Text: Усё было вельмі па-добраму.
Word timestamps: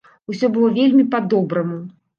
Усё 0.31 0.49
было 0.55 0.71
вельмі 0.79 1.07
па-добраму. 1.15 1.83